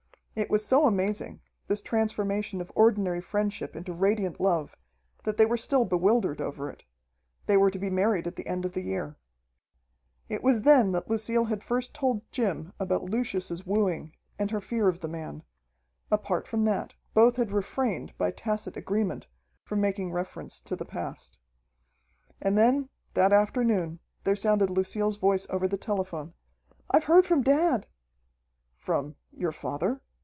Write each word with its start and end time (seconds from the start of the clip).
It 0.33 0.49
was 0.49 0.65
so 0.65 0.87
amazing, 0.87 1.41
this 1.67 1.81
transformation 1.81 2.61
of 2.61 2.71
ordinary 2.73 3.19
friendship 3.19 3.75
into 3.75 3.91
radiant 3.91 4.39
love, 4.39 4.77
that 5.25 5.35
they 5.35 5.45
were 5.45 5.57
still 5.57 5.83
bewildered 5.83 6.39
over 6.39 6.69
it. 6.69 6.85
They 7.47 7.57
were 7.57 7.69
to 7.69 7.77
be 7.77 7.89
married 7.89 8.25
at 8.25 8.37
the 8.37 8.47
end 8.47 8.63
of 8.63 8.71
the 8.71 8.81
year. 8.81 9.17
It 10.29 10.41
was 10.41 10.61
then 10.61 10.93
that 10.93 11.09
Lucille 11.09 11.43
had 11.45 11.61
first 11.65 11.93
told 11.93 12.21
Jim 12.31 12.71
about 12.79 13.03
Lucius's 13.03 13.65
wooing, 13.65 14.13
and 14.39 14.49
her 14.51 14.61
fear 14.61 14.87
of 14.87 15.01
the 15.01 15.09
man. 15.09 15.43
Apart 16.09 16.47
from 16.47 16.63
that, 16.63 16.95
both 17.13 17.35
had 17.35 17.51
refrained, 17.51 18.17
by 18.17 18.31
tacit 18.31 18.77
agreement, 18.77 19.27
from 19.65 19.81
making 19.81 20.13
reference 20.13 20.61
to 20.61 20.77
the 20.77 20.85
past. 20.85 21.37
And 22.41 22.57
then, 22.57 22.87
that 23.15 23.33
afternoon, 23.33 23.99
there 24.23 24.37
sounded 24.37 24.69
Lucille's 24.69 25.17
voice 25.17 25.45
over 25.49 25.67
the 25.67 25.77
telephone, 25.77 26.33
"I've 26.89 27.03
heard 27.05 27.25
from 27.25 27.43
dad!" 27.43 27.85
"From 28.77 29.17
your 29.33 29.51
father? 29.51 30.01